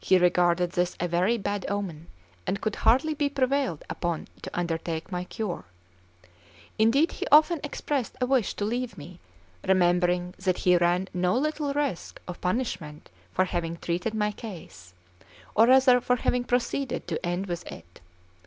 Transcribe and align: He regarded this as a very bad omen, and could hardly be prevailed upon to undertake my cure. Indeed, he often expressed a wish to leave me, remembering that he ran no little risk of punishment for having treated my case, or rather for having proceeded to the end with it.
He 0.00 0.18
regarded 0.18 0.72
this 0.72 0.94
as 1.00 1.06
a 1.06 1.08
very 1.08 1.38
bad 1.38 1.64
omen, 1.70 2.08
and 2.46 2.60
could 2.60 2.76
hardly 2.76 3.14
be 3.14 3.30
prevailed 3.30 3.84
upon 3.88 4.28
to 4.42 4.50
undertake 4.52 5.10
my 5.10 5.24
cure. 5.24 5.64
Indeed, 6.78 7.12
he 7.12 7.26
often 7.32 7.60
expressed 7.64 8.16
a 8.20 8.26
wish 8.26 8.52
to 8.52 8.66
leave 8.66 8.98
me, 8.98 9.18
remembering 9.66 10.34
that 10.38 10.58
he 10.58 10.76
ran 10.76 11.08
no 11.14 11.34
little 11.38 11.72
risk 11.72 12.20
of 12.28 12.38
punishment 12.42 13.08
for 13.32 13.46
having 13.46 13.78
treated 13.78 14.12
my 14.12 14.30
case, 14.30 14.92
or 15.54 15.66
rather 15.68 16.02
for 16.02 16.16
having 16.16 16.44
proceeded 16.44 17.08
to 17.08 17.14
the 17.14 17.24
end 17.24 17.46
with 17.46 17.66
it. 17.72 18.02